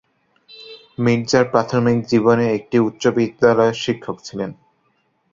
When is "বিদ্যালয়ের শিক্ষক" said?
3.17-4.17